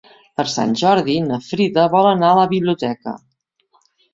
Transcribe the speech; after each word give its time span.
Per 0.39 0.45
Sant 0.53 0.71
Jordi 0.81 1.17
na 1.27 1.37
Frida 1.49 1.85
vol 1.99 2.09
anar 2.15 2.33
a 2.33 2.41
la 2.43 2.49
biblioteca. 2.57 3.15